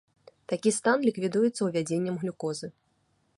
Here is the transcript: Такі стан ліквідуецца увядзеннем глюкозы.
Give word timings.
Такі 0.53 0.71
стан 0.77 1.03
ліквідуецца 1.09 1.61
увядзеннем 1.67 2.15
глюкозы. 2.25 2.67